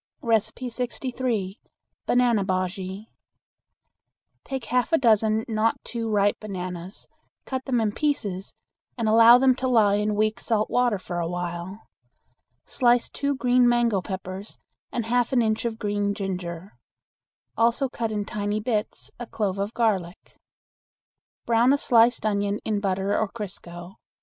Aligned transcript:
63. 0.31 1.59
Banana 2.07 2.43
Bujea. 2.43 3.05
Take 4.43 4.65
half 4.65 4.91
a 4.91 4.97
dozen 4.97 5.45
not 5.47 5.77
too 5.83 6.09
ripe 6.09 6.39
bananas, 6.39 7.07
cut 7.45 7.65
them 7.65 7.79
in 7.79 7.91
pieces, 7.91 8.55
and 8.97 9.07
allow 9.07 9.37
them 9.37 9.53
to 9.53 9.67
lie 9.67 9.97
in 9.97 10.15
weak 10.15 10.39
salt 10.39 10.71
water 10.71 10.97
for 10.97 11.19
a 11.19 11.27
while. 11.29 11.81
Slice 12.65 13.11
two 13.11 13.35
green 13.35 13.69
mango 13.69 14.01
peppers 14.01 14.57
and 14.91 15.05
half 15.05 15.33
an 15.33 15.43
inch 15.43 15.65
of 15.65 15.77
green 15.77 16.15
ginger; 16.15 16.79
also 17.55 17.87
cut 17.87 18.11
in 18.11 18.25
tiny 18.25 18.59
bits 18.59 19.11
a 19.19 19.27
clove 19.27 19.59
of 19.59 19.71
garlic. 19.75 20.35
Brown 21.45 21.73
a 21.73 21.77
sliced 21.77 22.25
onion 22.25 22.57
in 22.65 22.79
butter 22.79 23.15
or 23.15 23.27
crisco. 23.29 23.97